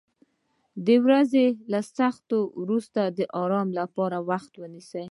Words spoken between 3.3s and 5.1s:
آرام لپاره وخت ونیسه.